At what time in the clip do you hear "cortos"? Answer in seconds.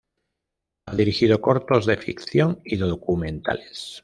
1.41-1.85